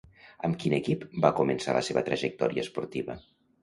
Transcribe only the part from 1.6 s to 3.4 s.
la seva trajectòria esportiva?